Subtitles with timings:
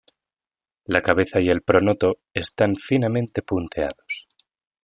[0.85, 4.27] La cabeza y el pronoto están finamente punteados.